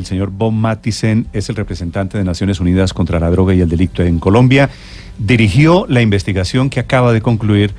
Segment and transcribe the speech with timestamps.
[0.00, 3.68] El señor Bob Matisen es el representante de Naciones Unidas contra la Droga y el
[3.68, 4.70] Delito en Colombia.
[5.18, 7.74] Dirigió la investigación que acaba de concluir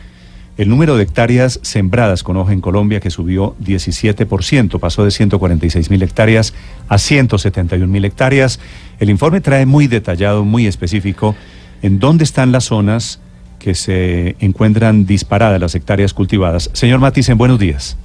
[0.57, 5.89] el número de hectáreas sembradas con hoja en Colombia que subió 17%, pasó de 146
[5.89, 6.53] mil hectáreas
[6.87, 8.59] a 171 mil hectáreas.
[8.99, 11.35] El informe trae muy detallado, muy específico,
[11.81, 13.19] en dónde están las zonas
[13.57, 16.69] que se encuentran disparadas las hectáreas cultivadas.
[16.73, 17.97] Señor Matisen, buenos días.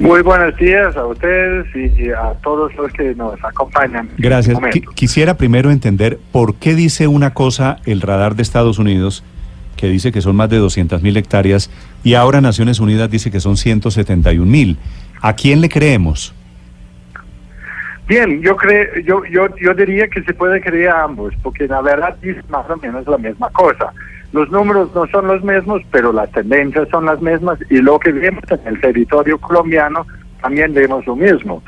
[0.00, 4.08] Muy buenos días a ustedes y a todos los que nos acompañan.
[4.16, 4.58] Gracias.
[4.94, 9.22] quisiera primero entender por qué dice una cosa el radar de Estados Unidos,
[9.76, 11.70] que dice que son más de 200 mil hectáreas,
[12.02, 14.78] y ahora Naciones Unidas dice que son 171 mil.
[15.20, 16.34] ¿A quién le creemos?
[18.08, 21.82] Bien, yo, creo, yo, yo, yo diría que se puede creer a ambos, porque la
[21.82, 23.92] verdad es más o menos la misma cosa.
[24.32, 28.12] Los números no son los mismos, pero las tendencias son las mismas y lo que
[28.12, 30.06] vemos en el territorio colombiano
[30.40, 31.62] también vemos lo mismo.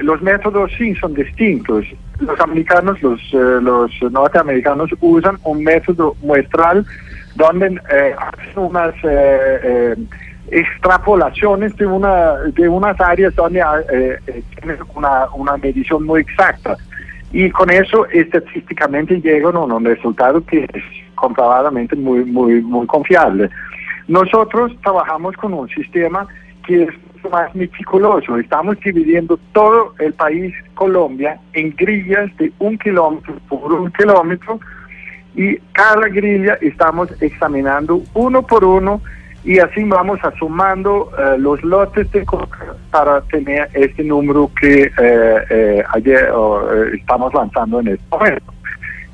[0.00, 1.84] los métodos sí son distintos.
[2.18, 6.84] Los americanos, los, eh, los norteamericanos usan un método muestral
[7.36, 9.96] donde eh, hacen unas eh,
[10.50, 13.62] extrapolaciones de, una, de unas áreas donde
[14.58, 16.76] tienen una, una medición muy exacta.
[17.32, 20.82] Y con eso estadísticamente llegan a un resultado que es
[21.20, 23.50] comprobadamente muy, muy, muy confiable.
[24.08, 26.26] Nosotros trabajamos con un sistema
[26.66, 28.38] que es más meticuloso.
[28.38, 34.58] Estamos dividiendo todo el país, Colombia, en grillas de un kilómetro por un kilómetro
[35.34, 39.00] y cada grilla estamos examinando uno por uno
[39.44, 45.44] y así vamos sumando eh, los lotes de coca para tener este número que eh,
[45.50, 46.30] eh, ayer
[46.94, 48.52] estamos lanzando en este momento.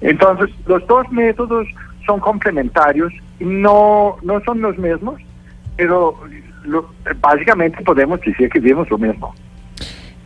[0.00, 1.66] Entonces, los dos métodos
[2.06, 5.20] son complementarios, no, no son los mismos,
[5.76, 6.16] pero
[7.20, 9.34] básicamente podemos decir que vimos lo mismo.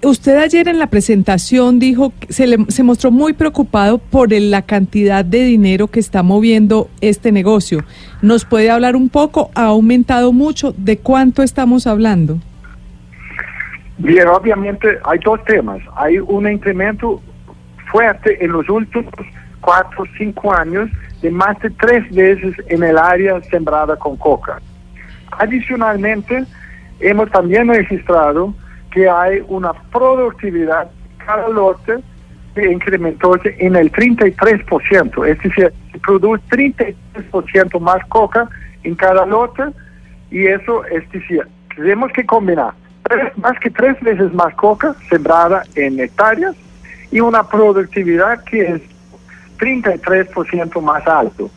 [0.02, 5.24] Usted ayer en la presentación dijo que se, se mostró muy preocupado por la cantidad
[5.24, 7.84] de dinero que está moviendo este negocio.
[8.22, 9.50] ¿Nos puede hablar un poco?
[9.54, 10.72] ¿Ha aumentado mucho?
[10.78, 12.38] ¿De cuánto estamos hablando?
[13.98, 15.82] Bien, obviamente hay dos temas.
[15.94, 17.20] Hay un incremento
[17.92, 19.12] fuerte en los últimos
[19.60, 20.90] cuatro cinco años
[21.22, 24.60] de más de tres veces en el área sembrada con coca.
[25.32, 26.44] Adicionalmente,
[27.00, 28.54] hemos también registrado
[28.90, 30.90] que hay una productividad
[31.24, 31.98] cada lote
[32.54, 38.48] que incrementó en el 33%, es decir, se produce 33% más coca
[38.82, 39.62] en cada lote
[40.30, 41.46] y eso es decir,
[41.76, 42.72] tenemos que combinar
[43.36, 46.54] más que tres veces más coca sembrada en hectáreas
[47.10, 48.82] y una productividad que es
[49.60, 51.50] 33% más alto.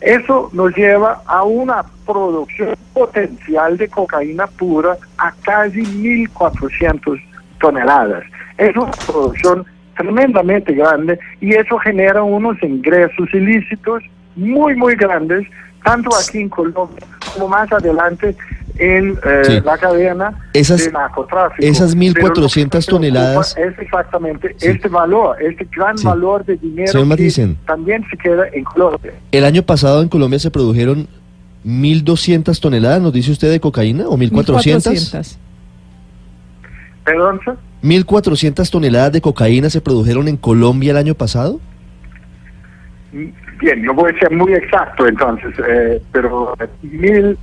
[0.00, 7.22] Eso nos lleva a una producción potencial de cocaína pura a casi 1.400
[7.60, 8.24] toneladas.
[8.56, 9.66] Es una producción
[9.96, 14.02] tremendamente grande y eso genera unos ingresos ilícitos
[14.36, 15.46] muy, muy grandes,
[15.84, 18.36] tanto aquí en Colombia como más adelante
[18.80, 21.62] en eh, la cadena esas, de narcotráfico.
[21.62, 23.56] Esas 1.400 toneladas.
[23.56, 29.12] Es exactamente este valor, este gran valor de dinero que también se queda en Colombia.
[29.32, 31.08] El año pasado en Colombia se produjeron
[31.64, 35.36] 1.200 toneladas, nos dice usted, de cocaína o 1.400.
[37.04, 37.40] ¿Perdón?
[37.82, 41.60] ¿1.400 toneladas de cocaína se produjeron en Colombia el año pasado?
[43.60, 47.38] Bien, no voy a ser muy exacto entonces, eh, pero mil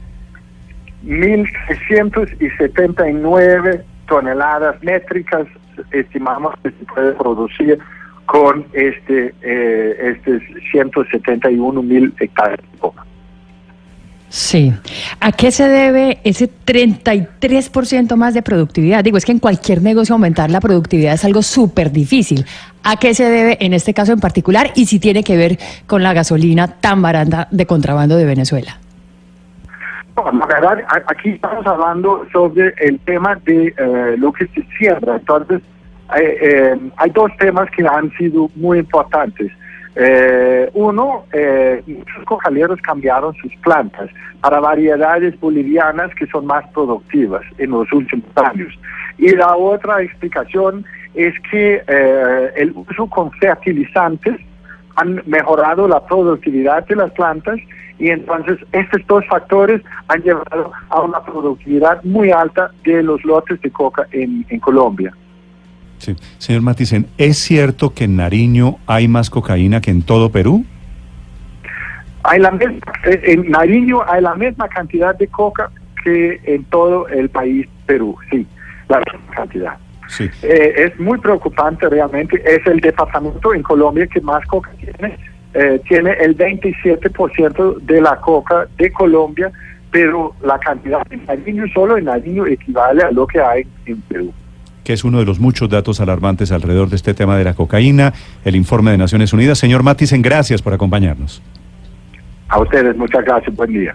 [1.05, 5.47] 1.679 toneladas métricas
[5.91, 7.77] estimamos que se puede producir
[8.25, 10.41] con este, eh, este
[10.71, 13.05] 171 mil hectáreas de coca.
[14.29, 14.73] Sí.
[15.21, 19.03] ¿A qué se debe ese 33% más de productividad?
[19.03, 22.45] Digo, es que en cualquier negocio aumentar la productividad es algo súper difícil.
[22.83, 26.03] ¿A qué se debe en este caso en particular y si tiene que ver con
[26.03, 28.79] la gasolina tan barata de contrabando de Venezuela?
[30.17, 35.15] la verdad, aquí estamos hablando sobre el tema de eh, lo que se siembra.
[35.15, 35.61] Entonces,
[36.19, 39.51] eh, hay dos temas que han sido muy importantes.
[39.99, 41.25] Eh, uno,
[41.87, 44.09] muchos cojaleros cambiaron sus plantas
[44.41, 48.73] para variedades bolivianas que son más productivas en los últimos años.
[49.17, 50.85] Y la otra explicación
[51.15, 51.81] es que
[52.55, 54.37] el uso con fertilizantes
[54.97, 57.59] han mejorado la productividad de las plantas
[57.99, 63.61] y entonces estos dos factores han llevado a una productividad muy alta de los lotes
[63.61, 65.13] de coca en, Colombia.
[65.99, 66.15] Sí.
[66.37, 70.65] Señor Maticen, ¿es cierto que en Nariño hay más cocaína que en todo Perú?
[72.23, 72.49] Hay la
[73.05, 75.71] eh, en Nariño hay la misma cantidad de coca
[76.03, 78.45] que en todo el país Perú, sí,
[78.89, 79.77] la misma cantidad.
[80.19, 82.41] Eh, es muy preocupante realmente.
[82.45, 85.17] Es el departamento en Colombia que más coca tiene.
[85.53, 89.51] Eh, tiene el 27% de la coca de Colombia,
[89.91, 94.33] pero la cantidad en Nariño solo en Nariño equivale a lo que hay en Perú
[94.87, 98.13] que es uno de los muchos datos alarmantes alrededor de este tema de la cocaína,
[98.45, 99.57] el informe de Naciones Unidas.
[99.57, 101.41] Señor Matisen, gracias por acompañarnos.
[102.47, 103.93] A ustedes, muchas gracias, buen día.